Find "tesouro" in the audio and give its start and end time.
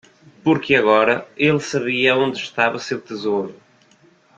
2.99-3.53